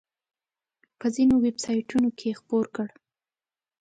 په 0.99 1.07
ځینو 1.15 1.35
ویب 1.45 1.57
سایټونو 1.65 2.09
کې 2.17 2.25
یې 2.29 2.37
خپور 2.39 2.65
کړ. 2.75 2.87